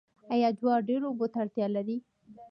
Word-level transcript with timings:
آیا 0.33 0.49
جوار 0.57 0.79
ډیرو 0.89 1.05
اوبو 1.09 1.25
ته 1.31 1.37
اړتیا 1.43 1.67
لري؟ 1.75 1.97